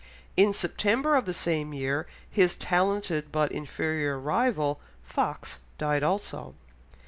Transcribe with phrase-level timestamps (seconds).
[0.35, 6.55] In September of the same year his talented but inferior rival, Fox, died also.